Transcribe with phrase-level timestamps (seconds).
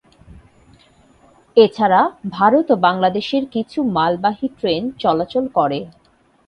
[1.57, 2.01] এছাড়া
[2.29, 5.79] ভারত ও বাংলাদেশের কিছু মালবাহী ট্রেন চলাচল করে।